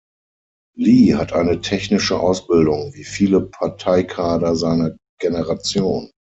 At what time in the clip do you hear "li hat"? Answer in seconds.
0.77-1.31